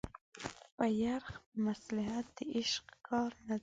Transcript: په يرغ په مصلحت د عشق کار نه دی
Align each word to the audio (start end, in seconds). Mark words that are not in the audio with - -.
په 0.75 0.85
يرغ 1.01 1.33
په 1.45 1.55
مصلحت 1.67 2.25
د 2.37 2.39
عشق 2.57 2.85
کار 3.07 3.31
نه 3.47 3.55
دی 3.57 3.59